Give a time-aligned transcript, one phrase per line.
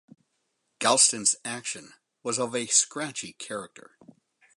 [0.79, 1.93] Galston's action
[2.23, 3.99] was of a scratchy character.